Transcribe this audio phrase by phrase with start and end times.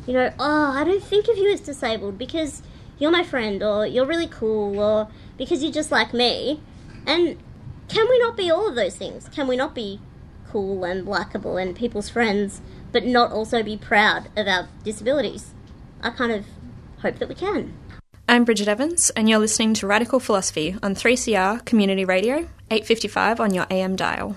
[0.06, 2.62] you know, oh, I don't think of you as disabled because
[2.98, 6.60] you're my friend or you're really cool or because you're just like me.
[7.06, 7.38] And
[7.88, 9.28] can we not be all of those things?
[9.28, 10.00] Can we not be
[10.50, 15.52] cool and likable and people's friends, but not also be proud of our disabilities?
[16.02, 16.44] I kind of
[17.02, 17.74] hope that we can.
[18.28, 23.52] I'm Bridget Evans, and you're listening to Radical Philosophy on 3CR Community Radio, 855 on
[23.52, 24.36] your AM dial.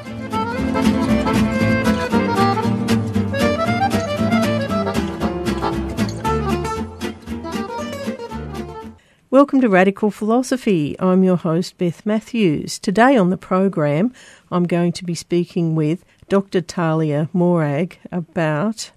[9.31, 10.93] Welcome to Radical Philosophy.
[10.99, 12.77] I'm your host, Beth Matthews.
[12.77, 14.11] Today on the program,
[14.51, 16.59] I'm going to be speaking with Dr.
[16.59, 18.91] Talia Morag about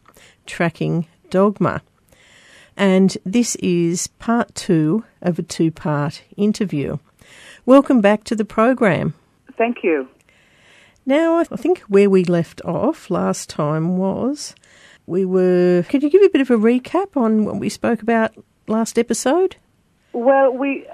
[0.45, 1.83] tracking dogma.
[2.77, 6.99] And this is part two of a two part interview.
[7.65, 9.15] Welcome back to the program.
[9.57, 10.09] Thank you.
[11.07, 14.57] Now, I think where we left off last time was
[15.07, 15.85] we were.
[15.89, 18.35] Could you give a bit of a recap on what we spoke about
[18.67, 19.55] last episode?
[20.15, 20.87] Well, we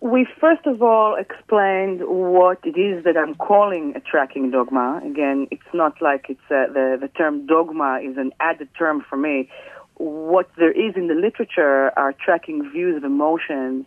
[0.00, 5.00] we first of all explained what it is that I'm calling a tracking dogma.
[5.04, 9.16] Again, it's not like it's uh, the the term dogma is an added term for
[9.16, 9.50] me.
[9.96, 13.84] What there is in the literature are tracking views of emotions,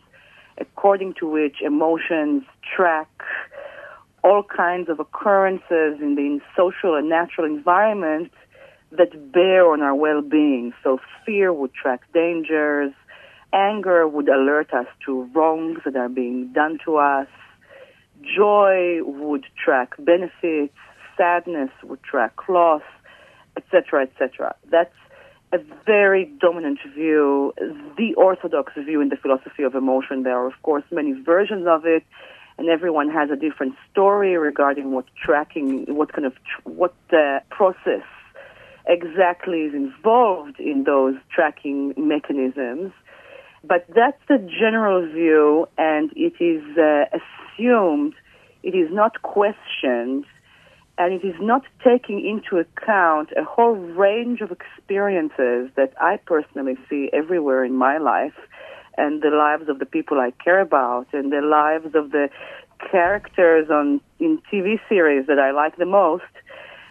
[0.58, 2.44] according to which emotions
[2.76, 3.08] track
[4.26, 8.34] all kinds of occurrences in the social and natural environment
[8.92, 10.74] that bear on our well-being.
[10.84, 12.92] So fear would track dangers
[13.54, 17.28] Anger would alert us to wrongs that are being done to us.
[18.22, 20.76] Joy would track benefits.
[21.18, 22.82] Sadness would track loss,
[23.58, 24.56] etc., etc.
[24.70, 24.94] That's
[25.54, 27.54] a very dominant view,
[27.98, 30.24] the orthodox view in the philosophy of emotion.
[30.24, 32.04] There are, of course, many versions of it,
[32.58, 36.34] and everyone has a different story regarding what tracking, what kind of,
[36.64, 38.04] what uh, process
[38.88, 42.94] exactly is involved in those tracking mechanisms.
[43.64, 48.14] But that's the general view, and it is uh, assumed,
[48.64, 50.26] it is not questioned,
[50.98, 56.78] and it is not taking into account a whole range of experiences that I personally
[56.90, 58.38] see everywhere in my life
[58.98, 62.30] and the lives of the people I care about and the lives of the
[62.92, 66.24] characters on in TV series that I like the most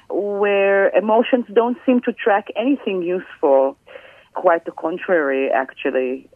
[0.09, 3.77] where emotions don't seem to track anything useful.
[4.35, 6.29] Quite the contrary actually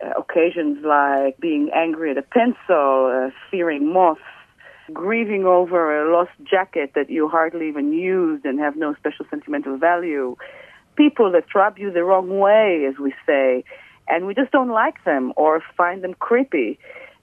[0.00, 4.20] occasions like being angry at a pencil, uh, fearing moths,
[4.92, 9.76] grieving over a lost jacket that you hardly even used and have no special sentimental
[9.76, 10.36] value,
[10.96, 13.64] people that rub you the wrong way, as we say,
[14.08, 16.78] and we just don't like them or find them creepy.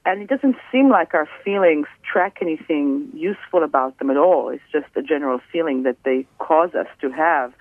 [0.06, 4.50] And it doesn't seem like our feelings track anything useful about them at all.
[4.50, 7.54] It's just a general feeling that they cause us to have.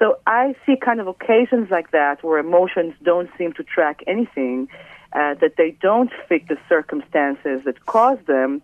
[0.00, 4.66] So I see kind of occasions like that where emotions don't seem to track anything,
[5.12, 8.62] uh, that they don't fit the circumstances that cause them,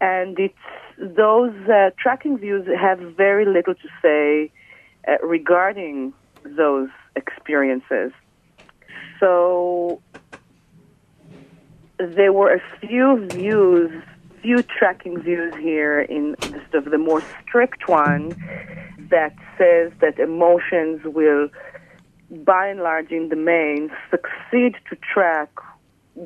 [0.00, 0.54] and it's
[0.98, 4.50] those uh, tracking views have very little to say
[5.06, 8.12] uh, regarding those experiences.
[9.20, 10.00] So
[11.98, 14.02] there were a few views,
[14.40, 16.34] few tracking views here in
[16.72, 18.34] the, the more strict one
[19.10, 21.48] that says that emotions will,
[22.44, 25.50] by and large, in the main, succeed to track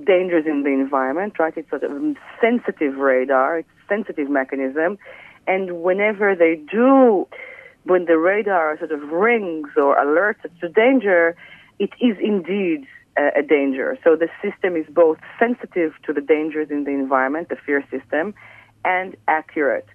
[0.05, 1.55] dangers in the environment, right?
[1.57, 4.99] It's sort of a sensitive radar, it's a sensitive mechanism.
[5.47, 7.29] And whenever they do,
[7.85, 11.37] when the radar sort of rings or alerts to danger,
[11.79, 12.87] it is indeed
[13.17, 13.97] a, a danger.
[14.03, 18.35] So the system is both sensitive to the dangers in the environment, the fear system,
[18.85, 19.87] and accurate.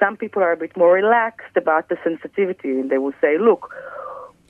[0.00, 2.70] Some people are a bit more relaxed about the sensitivity.
[2.70, 3.72] And they will say, look,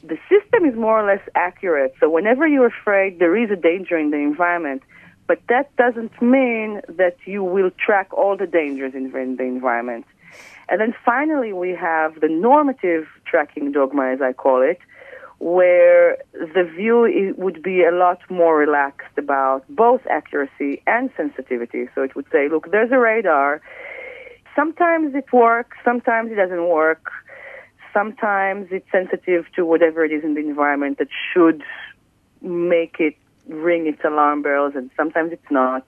[0.03, 1.95] the system is more or less accurate.
[2.01, 4.83] So whenever you're afraid, there is a danger in the environment.
[5.27, 10.07] But that doesn't mean that you will track all the dangers in, the environment.
[10.69, 14.79] And then finally, we have the normative tracking dogma, as I call it,
[15.39, 21.89] where the view would be a lot more relaxed about both accuracy and sensitivity.
[21.95, 23.61] So it would say, look, there's a radar.
[24.61, 27.11] Sometimes it works, sometimes it doesn't work.
[27.95, 31.63] Sometimes it's sensitive to whatever it is in the environment that should
[32.43, 33.17] make it
[33.49, 35.87] ring its alarm bells, and sometimes it's not.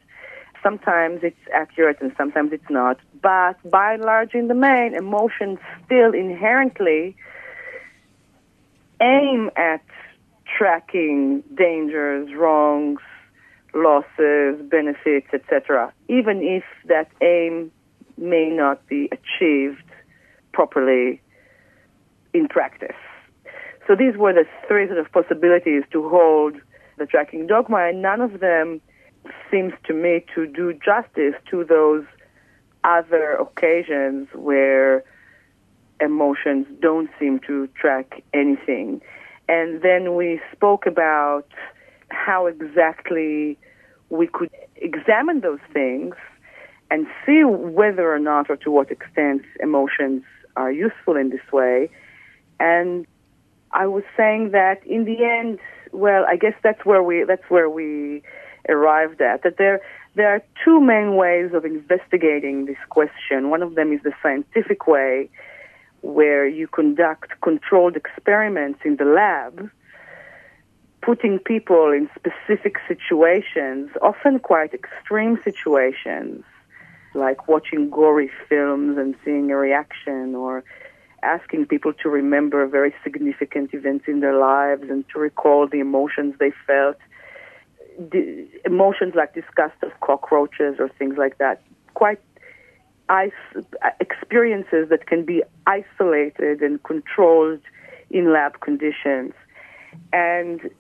[0.62, 2.98] Sometimes it's accurate and sometimes it's not.
[3.20, 7.14] But by and large, in the main, emotions still inherently
[9.02, 9.84] aim at
[10.56, 13.00] tracking dangers, wrongs,
[13.74, 17.70] losses, benefits, etc., even if that aim
[18.22, 19.82] may not be achieved
[20.52, 21.20] properly
[22.32, 22.96] in practice.
[23.86, 26.54] So these were the three sort of possibilities to hold
[26.98, 28.80] the tracking dogma, and none of them
[29.50, 32.04] seems to me to do justice to those
[32.84, 35.04] other occasions where
[36.00, 39.00] emotions don't seem to track anything.
[39.48, 41.46] And then we spoke about
[42.08, 43.58] how exactly
[44.10, 46.14] we could examine those things
[46.92, 50.22] and see whether or not or to what extent emotions
[50.56, 51.88] are useful in this way.
[52.60, 53.06] And
[53.70, 55.58] I was saying that in the end,
[55.92, 58.22] well, I guess that's where we that's where we
[58.68, 59.42] arrived at.
[59.42, 59.80] That there
[60.16, 63.48] there are two main ways of investigating this question.
[63.48, 65.30] One of them is the scientific way,
[66.02, 69.70] where you conduct controlled experiments in the lab,
[71.00, 76.44] putting people in specific situations, often quite extreme situations,
[77.14, 80.64] like watching gory films and seeing a reaction or
[81.22, 86.34] asking people to remember very significant events in their lives and to recall the emotions
[86.38, 86.96] they felt.
[87.98, 91.62] The emotions like disgust of cockroaches or things like that.
[91.94, 92.20] Quite
[93.10, 97.60] is- uh, experiences that can be isolated and controlled
[98.10, 99.34] in lab conditions.
[100.12, 100.70] And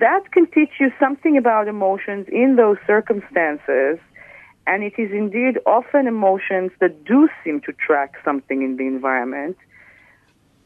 [0.00, 3.98] that can teach you something about emotions in those circumstances.
[4.66, 9.56] And it is indeed often emotions that do seem to track something in the environment.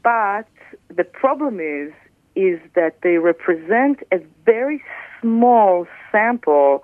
[0.03, 0.49] But
[0.89, 1.93] the problem is,
[2.35, 4.83] is that they represent a very
[5.21, 6.83] small sample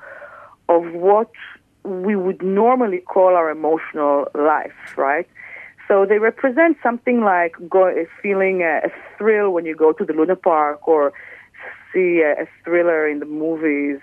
[0.69, 1.31] of what
[1.85, 5.27] we would normally call our emotional life, right?
[5.89, 10.13] So they represent something like go, feeling a, a, thrill when you go to the
[10.13, 11.13] Luna Park or
[11.95, 14.01] see a, a thriller in the movies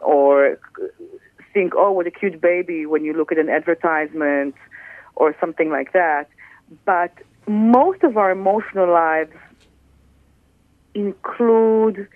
[0.00, 0.58] or
[1.58, 4.54] think, oh, what a cute baby when you look at an advertisement
[5.16, 6.28] or something like that.
[6.84, 7.12] But
[7.48, 9.36] most of our emotional lives
[10.94, 12.06] include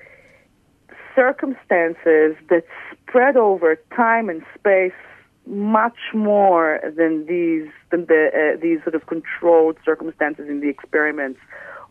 [1.17, 5.01] circumstances that spread over time and space
[5.45, 11.41] much more than these than the, uh, these sort of controlled circumstances in the experiments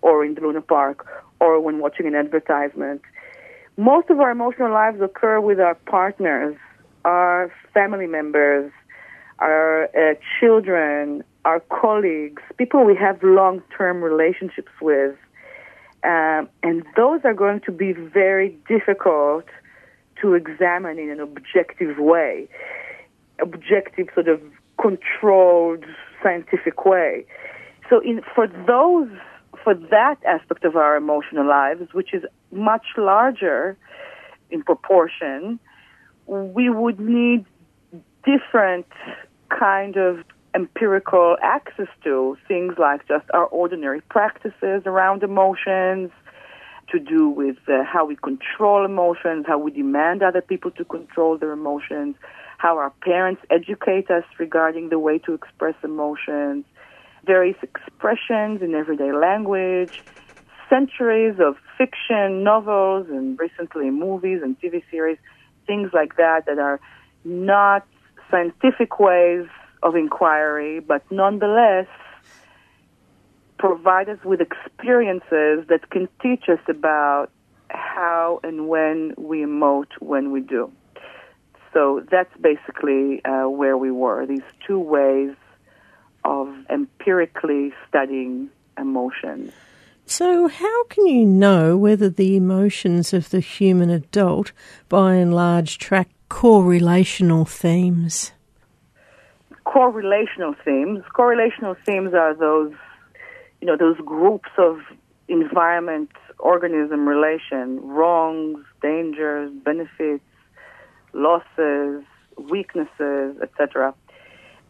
[0.01, 1.06] or in the Luna Park
[1.42, 3.01] or when watching an advertisement.
[3.75, 6.56] Most of our emotional lives occur with our partners,
[7.06, 8.71] our family members,
[9.39, 15.15] our uh, children, our colleagues, people we have long term relationships with.
[16.03, 19.45] Um, and those are going to be very difficult
[20.21, 22.48] to examine in an objective way,
[23.39, 24.42] objective, sort of
[24.81, 25.86] controlled,
[26.24, 27.25] scientific way.
[27.89, 29.10] So, in, for those,
[29.63, 33.77] for that aspect of our emotional lives, which is much larger
[34.50, 35.60] in proportion,
[36.28, 37.46] we would need
[38.24, 38.88] different
[39.50, 40.20] kind of
[40.54, 46.12] empirical access to things like just our ordinary practices around emotions,
[46.92, 51.38] to do with uh, how we control emotions, how we demand other people to control
[51.38, 52.16] their emotions,
[52.58, 56.66] how our parents educate us regarding the way to express emotions,
[57.25, 60.04] various expressions in everyday language,
[60.70, 65.18] centuries of fiction, novels, and recently movies and TV series,
[65.68, 66.80] things like that that are
[67.24, 67.86] not
[68.30, 69.48] scientific ways
[69.84, 71.88] of inquiry, but nonetheless
[73.58, 77.30] provide us with experiences that can teach us about
[77.70, 80.72] how and when we emote when we do.
[81.74, 84.25] So that's basically uh, where we were.
[84.25, 85.36] These two ways
[86.25, 89.53] of empirically studying emotions.
[90.12, 94.51] So, how can you know whether the emotions of the human adult,
[94.89, 98.34] by and large, track core relational themes?
[99.63, 101.01] core relational themes.
[101.13, 102.74] Core relational themes are those,
[103.62, 104.80] you know, those groups of
[105.30, 110.25] environment organism relation, wrongs, dangers, benefits,
[111.13, 112.03] losses,
[112.50, 113.94] weaknesses, etc.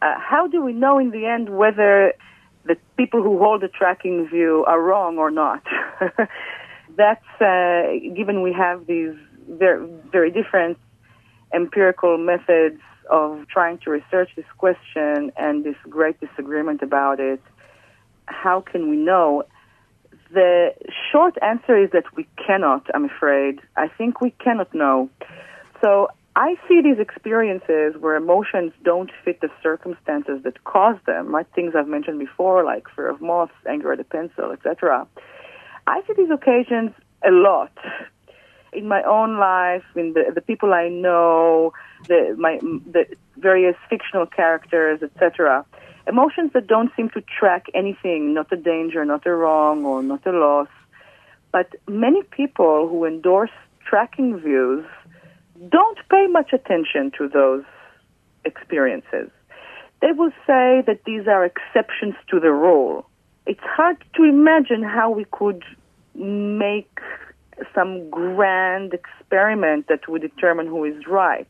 [0.04, 2.14] Uh, how do we know in the end whether
[2.66, 5.64] the people who hold the tracking view are wrong or not?
[6.98, 7.84] That's uh,
[8.16, 9.16] given we have these
[9.48, 10.78] very, very different
[11.54, 17.42] empirical methods of trying to research this question and this great disagreement about it.
[18.26, 19.44] How can we know?
[20.34, 20.74] The
[21.12, 23.60] short answer is that we cannot, I'm afraid.
[23.76, 25.10] I think we cannot know.
[25.82, 31.46] So I see these experiences where emotions don't fit the circumstances that cause them, right?
[31.54, 35.08] Things I've mentioned before, like fear of moths, anger at a pencil, etc.
[35.88, 36.92] I see these occasions
[37.28, 37.72] a lot
[38.74, 41.74] in my own life, in the, the people I know,
[42.08, 43.06] the, my, the
[43.38, 45.66] various fictional characters, etc.
[46.08, 50.26] Emotions that don't seem to track anything, not a danger, not a wrong, or not
[50.26, 50.70] a loss.
[51.52, 53.52] But many people who endorse
[53.86, 54.86] tracking views
[55.70, 57.64] don't pay much attention to those
[58.46, 59.30] experiences.
[60.02, 63.06] They will say that these are exceptions to the rule.
[63.46, 65.64] It's hard to imagine how we could
[66.16, 67.00] make
[67.76, 71.48] some grand experiment that would determine who is right.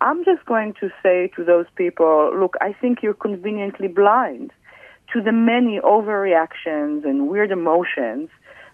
[0.00, 4.52] I'm just going to say to those people, look, I think you're conveniently blind
[5.12, 8.28] to the many overreactions and weird emotions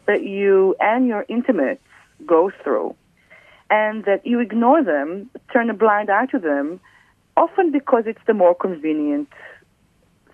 [0.06, 1.82] that you and your intimates
[2.26, 2.94] go through
[3.70, 6.80] and that you ignore them, turn a blind eye to them,
[7.36, 9.28] often because it's the more convenient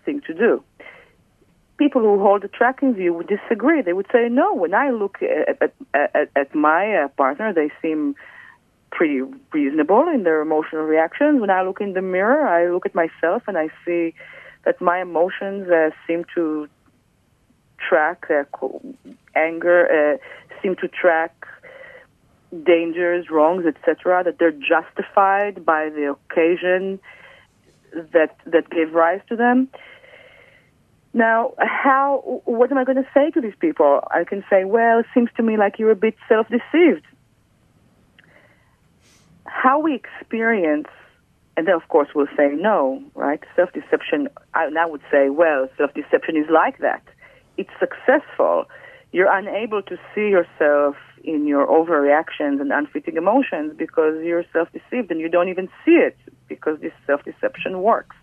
[0.04, 0.62] thing to do.
[1.78, 3.82] People who hold a tracking view would disagree.
[3.82, 8.16] They would say, no, when I look at, at, at, my uh, partner, they seem
[8.90, 9.20] pretty
[9.52, 11.38] reasonable in their emotional reactions.
[11.38, 14.14] When I look in the mirror, I look at myself and I see
[14.64, 16.66] that my emotions uh, seem to
[17.78, 18.44] track uh,
[19.34, 21.46] anger, uh, seem to track
[22.64, 26.98] dangers, wrongs, etc., that they're justified by the occasion
[28.12, 29.68] that that gave rise to them.
[31.14, 32.42] Now, how?
[32.44, 34.00] What am I going to say to these people?
[34.10, 37.06] I can say, well, it seems to me like you're a bit self-deceived.
[39.46, 40.88] How we experience,
[41.56, 43.42] and then of course we'll say no, right?
[43.54, 44.28] Self-deception.
[44.52, 47.02] I now would say, well, self-deception is like that.
[47.56, 48.66] It's successful.
[49.12, 55.20] You're unable to see yourself in your overreactions and unfitting emotions because you're self-deceived and
[55.20, 56.16] you don't even see it
[56.48, 58.16] because this self-deception works.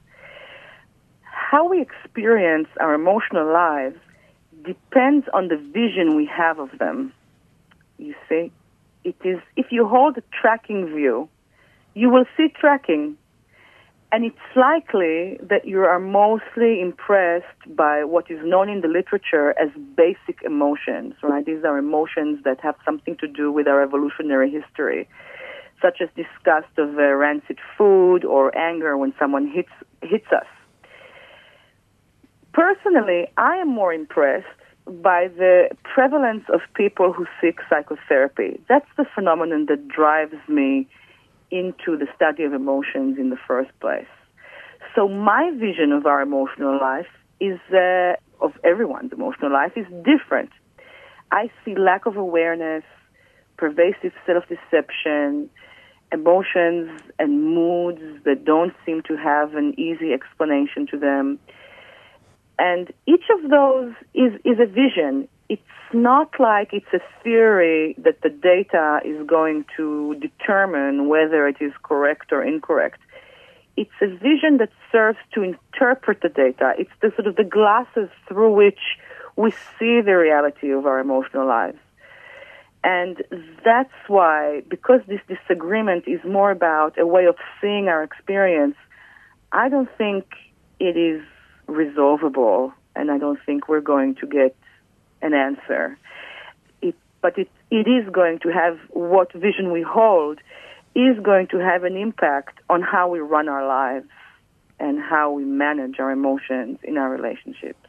[1.21, 3.97] How we experience our emotional lives
[4.63, 7.13] depends on the vision we have of them.
[7.97, 8.51] You see,
[9.03, 11.29] it is if you hold a tracking view,
[11.93, 13.17] you will see tracking
[14.13, 19.55] and it's likely that you are mostly impressed by what is known in the literature
[19.59, 21.43] as basic emotions, right?
[21.43, 25.09] These are emotions that have something to do with our evolutionary history,
[25.81, 30.45] such as disgust of uh, rancid food or anger when someone hits, hits us.
[32.53, 34.45] Personally, I am more impressed
[34.85, 38.59] by the prevalence of people who seek psychotherapy.
[38.69, 40.87] That's the phenomenon that drives me
[41.53, 44.13] into the study of emotions in the first place.
[44.95, 50.51] So my vision of our emotional life is uh, of everyone's emotional life is different.
[51.31, 52.83] I see lack of awareness,
[53.57, 55.49] pervasive self-deception,
[56.11, 61.39] emotions and moods that don't seem to have an easy explanation to them.
[62.59, 65.61] And each of those is, is a vision it's
[65.93, 71.73] not like it's a theory that the data is going to determine whether it is
[71.83, 72.99] correct or incorrect.
[73.75, 76.73] It's a vision that serves to interpret the data.
[76.77, 78.97] It's the sort of the glasses through which
[79.35, 81.79] we see the reality of our emotional lives.
[82.83, 83.23] And
[83.63, 88.75] that's why, because this disagreement is more about a way of seeing our experience,
[89.51, 90.25] I don't think
[90.79, 91.21] it is
[91.67, 94.55] resolvable, and I don't think we're going to get
[95.23, 95.97] an answer.
[96.81, 100.39] It, but it, it is going to have what vision we hold
[100.93, 104.05] is going to have an impact on how we run our lives
[104.79, 107.79] and how we manage our emotions in our relationships.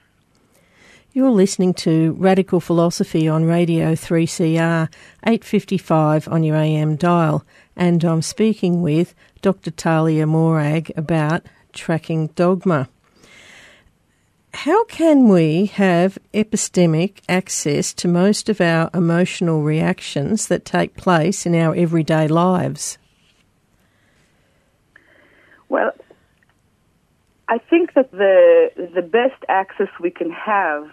[1.13, 4.89] You're listening to Radical Philosophy on Radio 3CR
[5.25, 7.45] 855 on your AM dial,
[7.77, 9.71] and I'm speaking with Dr.
[9.71, 12.89] Talia Morag about tracking dogma
[14.55, 21.45] how can we have epistemic access to most of our emotional reactions that take place
[21.45, 22.99] in our everyday lives?
[25.69, 25.91] Well,
[27.49, 30.89] I think that the the best access we can have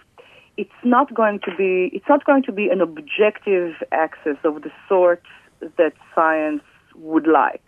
[0.56, 4.72] it's not going to be it's not going to be an objective access of the
[4.88, 5.22] sort
[5.78, 6.62] that science
[6.94, 7.64] would like.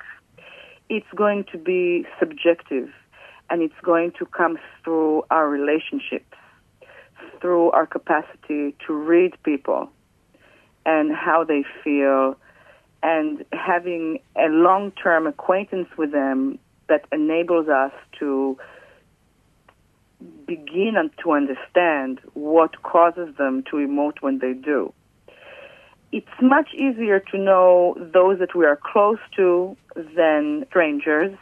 [0.88, 2.90] it's going to be subjective
[3.50, 6.36] and it's going to come through our relationships,
[7.40, 9.90] through our capacity to read people
[10.86, 12.36] and how they feel,
[13.02, 16.58] and having a long term acquaintance with them
[16.88, 18.58] that enables us to
[20.46, 24.92] begin to understand what causes them to emote when they do.
[26.12, 29.76] It's much easier to know those that we are close to
[30.16, 31.36] than strangers,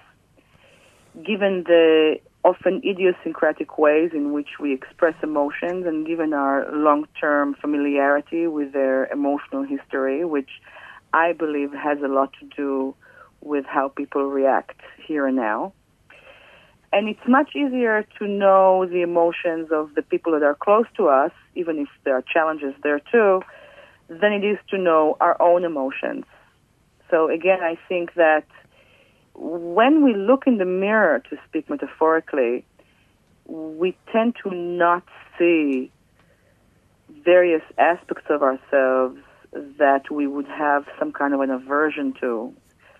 [1.14, 8.46] given the often idiosyncratic ways in which we express emotions and given our long-term familiarity
[8.46, 10.50] with their emotional history, which
[11.12, 12.94] I believe has a lot to do
[13.40, 15.72] with how people react here and now.
[16.92, 21.08] And it's much easier to know the emotions of the people that are close to
[21.08, 23.40] us, even if there are challenges there too,
[24.08, 26.24] than it is to know our own emotions.
[27.10, 28.44] So again, I think that
[29.34, 32.64] when we look in the mirror, to speak metaphorically,
[33.46, 35.02] we tend to not
[35.38, 35.90] see
[37.24, 39.18] various aspects of ourselves
[39.78, 42.52] that we would have some kind of an aversion to,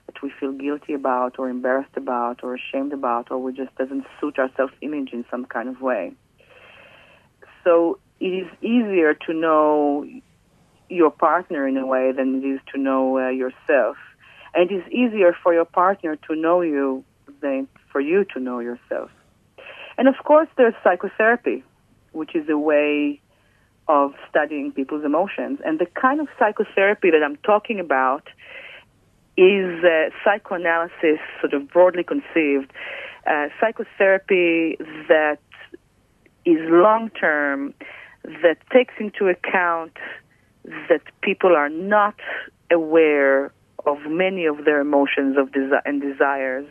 [0.06, 4.04] that we feel guilty about or embarrassed about or ashamed about or we just doesn't
[4.20, 6.12] suit our self-image in some kind of way.
[7.64, 10.06] So it is easier to know
[10.88, 13.96] your partner in a way than it is to know uh, yourself.
[14.54, 17.04] And it is easier for your partner to know you
[17.40, 19.10] than for you to know yourself.
[19.98, 21.62] And of course, there's psychotherapy,
[22.12, 23.20] which is a way
[23.88, 25.60] of studying people's emotions.
[25.64, 28.28] And the kind of psychotherapy that I'm talking about
[29.36, 32.70] is uh, psychoanalysis, sort of broadly conceived,
[33.26, 34.76] uh, psychotherapy
[35.08, 35.38] that
[36.44, 37.74] is long term,
[38.24, 39.96] that takes into account
[40.88, 42.14] that people are not
[42.70, 43.52] aware
[43.86, 46.68] of many of their emotions of desi- and desires,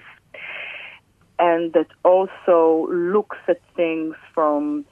[1.39, 4.86] and that also looks at things from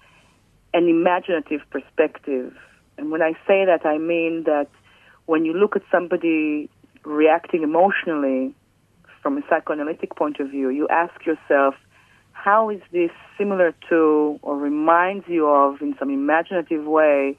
[0.73, 2.53] an imaginative perspective.
[2.97, 4.67] And when I say that, I mean that
[5.25, 6.69] when you look at somebody
[7.03, 8.53] reacting emotionally
[9.21, 11.75] from a psychoanalytic point of view, you ask yourself,
[12.32, 17.38] how is this similar to or reminds you of, in some imaginative way,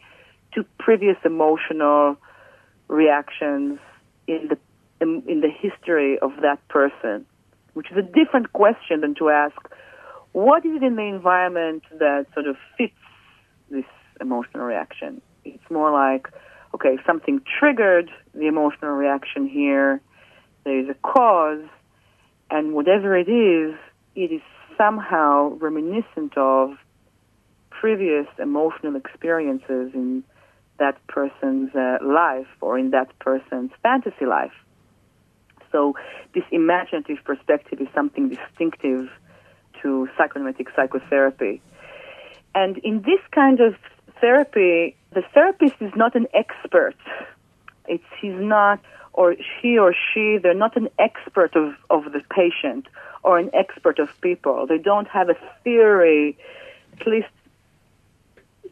[0.55, 2.17] to previous emotional
[2.89, 3.79] reactions
[4.27, 4.59] in the
[5.01, 7.27] in, in the history of that person,
[7.75, 9.57] which is a different question than to ask,
[10.33, 12.93] what is it in the environment that sort of fits
[13.71, 13.85] this
[14.21, 15.21] emotional reaction?
[15.45, 16.29] It's more like,
[16.75, 20.01] okay, something triggered the emotional reaction here.
[20.65, 21.65] There is a cause,
[22.51, 23.75] and whatever it is,
[24.15, 24.43] it is
[24.77, 26.71] somehow reminiscent of
[27.71, 30.23] previous emotional experiences in
[30.79, 34.53] that person's uh, life or in that person's fantasy life.
[35.73, 35.95] So
[36.35, 39.09] this imaginative perspective is something distinctive
[39.83, 41.63] to psychoanalytic psychotherapy.
[42.55, 43.77] And in this kind of
[44.21, 46.97] therapy, the therapist is not an expert.
[47.87, 48.81] It's he's not
[49.13, 52.87] or he or she, they're not an expert of, of the patient
[53.23, 54.67] or an expert of people.
[54.67, 56.39] They don't have a theory,
[57.01, 57.29] at least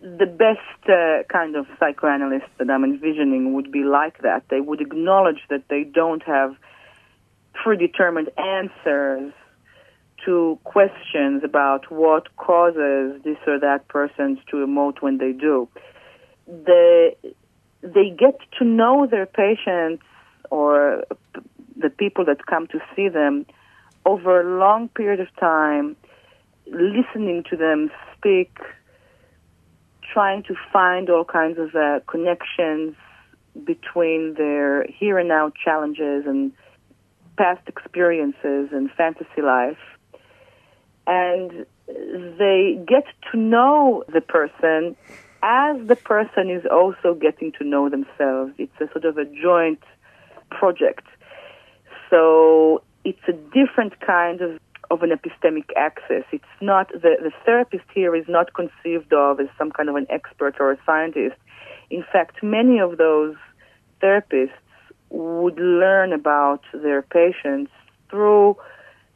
[0.01, 4.45] the best uh, kind of psychoanalyst that I'm envisioning would be like that.
[4.49, 6.55] They would acknowledge that they don't have
[7.63, 9.33] predetermined answers
[10.25, 15.69] to questions about what causes this or that person to emote when they do.
[16.47, 17.15] The,
[17.83, 20.03] they get to know their patients
[20.51, 21.05] or
[21.77, 23.47] the people that come to see them
[24.05, 25.97] over a long period of time,
[26.67, 28.57] listening to them speak,
[30.13, 32.97] trying to find all kinds of uh, connections
[33.65, 36.53] between their here and now challenges and
[37.39, 39.79] past experiences and fantasy life.
[41.07, 44.97] And they get to know the person
[45.43, 48.53] as the person is also getting to know themselves.
[48.59, 49.83] It's a sort of a joint
[50.51, 51.07] project.
[52.11, 54.59] So it's a different kind of,
[54.91, 56.25] of an epistemic access.
[56.33, 60.07] It's not, the, the therapist here is not conceived of as some kind of an
[60.11, 61.37] expert or a scientist.
[61.89, 63.37] In fact, many of those
[64.03, 64.51] therapists
[65.11, 67.71] would learn about their patients
[68.11, 68.57] through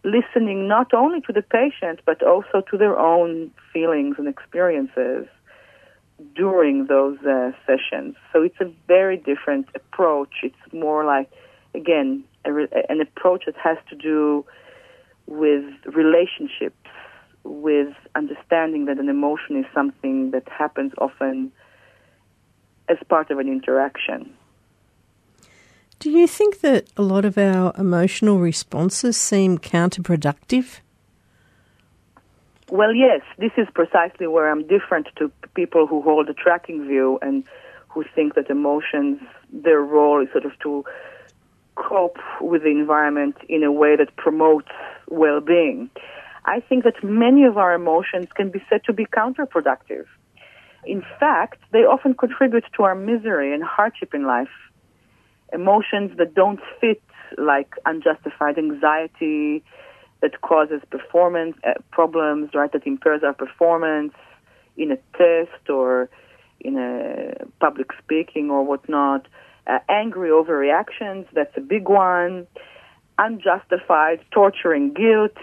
[0.05, 5.27] listening not only to the patient but also to their own feelings and experiences
[6.35, 8.17] during those uh, sessions.
[8.33, 10.35] So it's a very different approach.
[10.43, 11.31] It's more like,
[11.75, 14.45] again, re- an approach that has to do
[15.27, 16.77] with relationships,
[17.45, 21.53] with understanding that an emotion is something that happens often
[22.89, 24.33] as part of an interaction.
[26.03, 30.81] Do you think that a lot of our emotional responses seem counterproductive?
[32.73, 37.21] Well, yes, this is precisely where I'm different to people who hold a tracking view
[37.23, 37.45] and
[37.89, 39.21] who think that emotions,
[39.53, 40.85] their role is sort of to
[41.77, 44.73] cope with the environment in a way that promotes
[45.07, 45.89] well-being.
[46.47, 50.07] I think that many of our emotions can be said to be counterproductive.
[50.85, 54.51] In fact, they often contribute to our misery and hardship in life.
[55.53, 57.03] Emotions that don't fit,
[57.39, 59.63] like unjustified anxiety,
[60.23, 64.15] that causes performance uh, problems, right, that impairs our performance
[64.77, 66.09] in a test or
[66.61, 69.27] in a public speaking or whatnot.
[69.67, 72.47] Uh, angry overreactions, that's a big one.
[73.19, 75.37] Unjustified torturing guilt,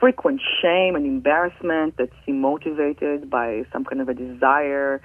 [0.00, 5.00] frequent shame and embarrassment that's motivated by some kind of a desire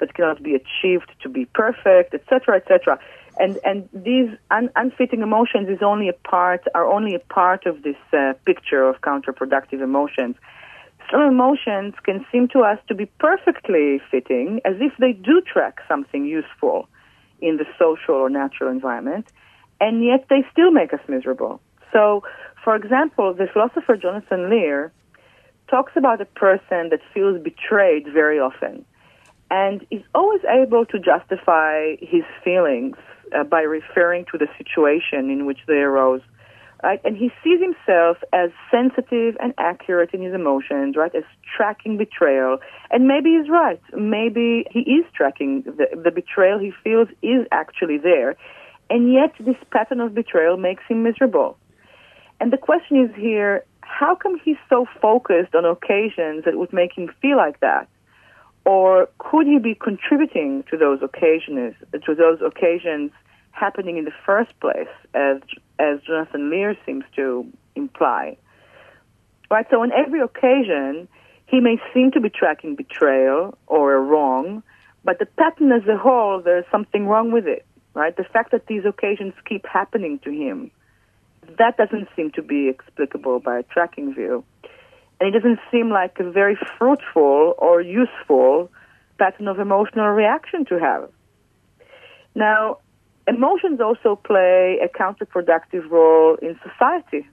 [0.00, 2.98] that cannot be achieved to be perfect, etc., etc
[3.40, 7.82] and and these un- unfitting emotions is only a part are only a part of
[7.82, 10.36] this uh, picture of counterproductive emotions.
[11.10, 15.80] Some emotions can seem to us to be perfectly fitting, as if they do track
[15.88, 16.88] something useful
[17.40, 19.26] in the social or natural environment,
[19.80, 21.60] and yet they still make us miserable.
[21.92, 22.22] So,
[22.62, 24.92] for example, the philosopher Jonathan Lear
[25.68, 28.84] talks about a person that feels betrayed very often
[29.50, 32.96] and is always able to justify his feelings
[33.36, 36.20] uh, by referring to the situation in which they arose.
[36.82, 37.00] Right?
[37.04, 41.14] And he sees himself as sensitive and accurate in his emotions, right?
[41.14, 42.56] As tracking betrayal.
[42.90, 43.80] And maybe he's right.
[43.94, 48.36] Maybe he is tracking the, the betrayal he feels is actually there.
[48.88, 51.58] And yet this pattern of betrayal makes him miserable.
[52.40, 56.96] And the question is here, how come he's so focused on occasions that would make
[56.96, 57.88] him feel like that?
[58.64, 63.10] Or could he be contributing to those occasions, to those occasions
[63.52, 65.38] happening in the first place, as
[65.78, 68.36] as Jonathan Lear seems to imply?
[69.50, 69.66] Right.
[69.70, 71.08] So on every occasion,
[71.46, 74.62] he may seem to be tracking betrayal or a wrong,
[75.04, 77.64] but the pattern as a whole, there's something wrong with it.
[77.94, 78.16] Right.
[78.16, 80.70] The fact that these occasions keep happening to him,
[81.58, 84.44] that doesn't seem to be explicable by a tracking view
[85.20, 88.70] and it doesn't seem like a very fruitful or useful
[89.18, 91.10] pattern of emotional reaction to have.
[92.34, 92.78] Now,
[93.26, 97.28] emotions also play a counterproductive role in society.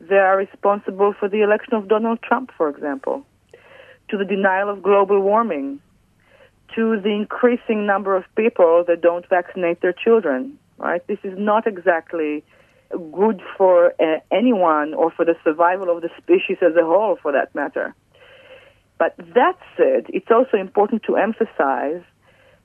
[0.00, 3.26] They are responsible for the election of Donald Trump, for example,
[4.08, 5.80] to the denial of global warming,
[6.76, 11.04] to the increasing number of people that don't vaccinate their children, right?
[11.06, 12.44] This is not exactly
[13.12, 17.32] good for uh, anyone or for the survival of the species as a whole, for
[17.32, 17.94] that matter.
[18.98, 22.02] But that said, it's also important to emphasize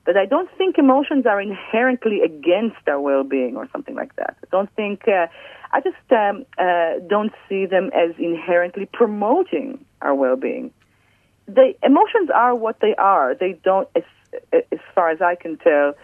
[0.06, 4.36] that I don't think emotions are inherently against our well-being or something like that.
[4.42, 5.26] I don't think, uh,
[5.72, 10.70] I just um, uh, don't see them as inherently promoting our well-being.
[11.46, 13.34] The emotions are what they are.
[13.34, 14.04] They don't, as,
[14.52, 15.94] as far as I can tell,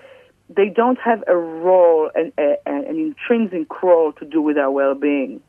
[0.54, 5.40] they don't have a role, an, a, an intrinsic role to do with our well-being.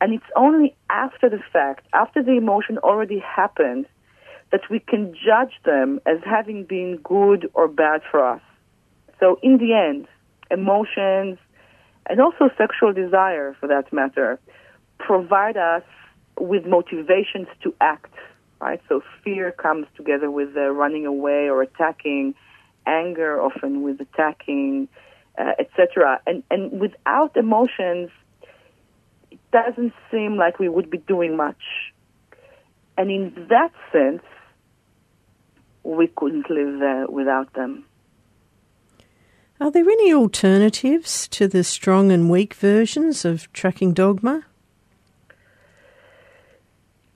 [0.00, 3.86] And it's only after the fact, after the emotion already happened,
[4.52, 8.42] that we can judge them as having been good or bad for us.
[9.20, 10.06] So in the end,
[10.50, 11.38] emotions
[12.06, 14.38] and also sexual desire, for that matter,
[14.98, 15.82] provide us
[16.38, 18.12] with motivations to act.
[18.60, 18.80] Right?
[18.88, 22.34] So fear comes together with uh, running away or attacking
[22.86, 24.88] anger, often with attacking,
[25.38, 26.20] uh, etc.
[26.26, 28.10] And and without emotions,
[29.30, 31.62] it doesn't seem like we would be doing much.
[32.96, 34.22] And in that sense,
[35.82, 37.84] we couldn't live uh, without them.
[39.60, 44.44] Are there any alternatives to the strong and weak versions of tracking dogma?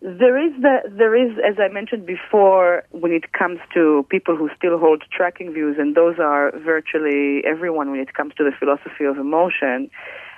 [0.09, 4.49] There is the, there is, as I mentioned before, when it comes to people who
[4.57, 9.05] still hold tracking views, and those are virtually everyone when it comes to the philosophy
[9.05, 9.91] of emotion,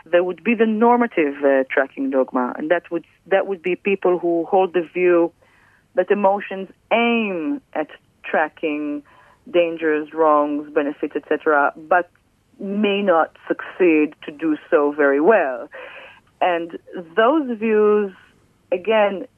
[0.05, 4.19] there would be the normative uh, tracking dogma, and that would that would be people
[4.19, 5.33] who hold the view
[5.95, 7.91] that emotions aim at
[8.25, 9.05] tracking
[9.49, 12.11] dangers, wrongs, benefits, etc., but
[12.59, 15.69] may not succeed to do so very well.
[16.41, 16.77] And
[17.15, 18.13] those views,
[18.73, 19.29] again,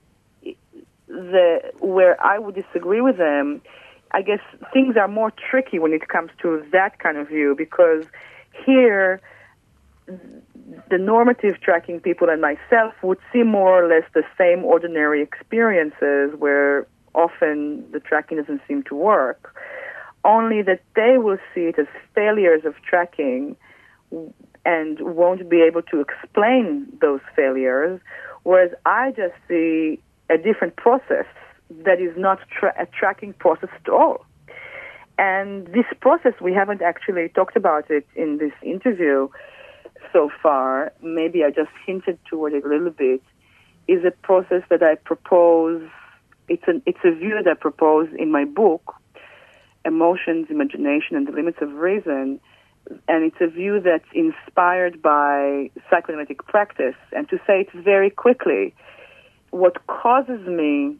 [1.12, 3.60] the where I would disagree with them,
[4.12, 4.40] I guess
[4.72, 8.04] things are more tricky when it comes to that kind of view because
[8.66, 9.20] here
[10.06, 16.34] the normative tracking people and myself would see more or less the same ordinary experiences
[16.38, 19.54] where often the tracking doesn't seem to work.
[20.24, 23.56] only that they will see it as failures of tracking
[24.64, 28.00] and won't be able to explain those failures,
[28.44, 31.26] whereas I just see a different process
[31.84, 34.24] that is not tra- a tracking process at all.
[35.18, 39.28] And this process, we haven't actually talked about it in this interview
[40.12, 40.92] so far.
[41.02, 43.22] Maybe I just hinted toward it a little bit.
[43.88, 45.82] Is a process that I propose.
[46.48, 48.94] It's an it's a view that I propose in my book,
[49.84, 52.40] Emotions, Imagination, and the Limits of Reason,
[53.08, 56.94] and it's a view that's inspired by psychoanalytic practice.
[57.12, 58.74] And to say it very quickly,
[59.52, 60.96] what causes me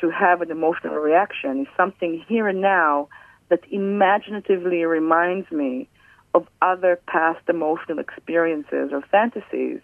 [0.00, 3.08] to have an emotional reaction is something here and now
[3.50, 5.88] that imaginatively reminds me
[6.34, 9.80] of other past emotional experiences or fantasies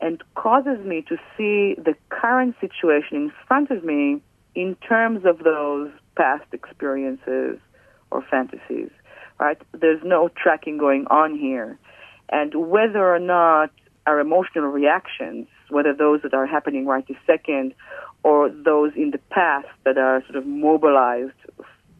[0.00, 4.22] and causes me to see the current situation in front of me
[4.54, 7.58] in terms of those past experiences
[8.10, 8.90] or fantasies.
[9.38, 9.60] Right?
[9.72, 11.78] There's no tracking going on here.
[12.30, 13.70] And whether or not
[14.06, 17.74] our emotional reactions, whether those that are happening right this second
[18.22, 21.32] or those in the past that are sort of mobilized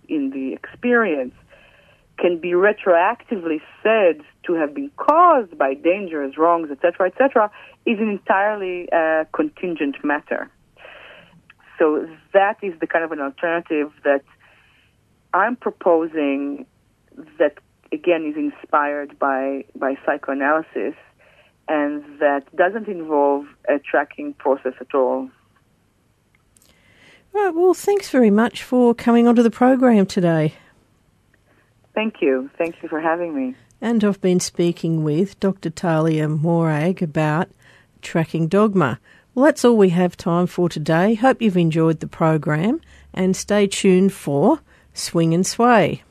[0.08, 1.34] in the experience,
[2.18, 7.50] can be retroactively said to have been caused by dangers, wrongs, etc., etc.,
[7.84, 10.48] is an entirely uh, contingent matter.
[11.78, 14.22] So that is the kind of an alternative that
[15.32, 16.66] I'm proposing
[17.38, 17.58] that
[17.92, 20.94] again is inspired by by psychoanalysis
[21.68, 25.31] and that doesn't involve a tracking process at all.
[27.33, 30.55] Right, well, thanks very much for coming onto the program today.
[31.94, 32.50] Thank you.
[32.59, 33.57] Thank you for having me.
[33.81, 35.70] And I've been speaking with Dr.
[35.70, 37.48] Talia Morag about
[38.03, 39.00] tracking dogma.
[39.35, 41.14] Well, that's all we have time for today.
[41.14, 42.81] Hope you've enjoyed the program
[43.12, 44.61] and stay tuned for
[44.92, 46.05] Swing and Sway.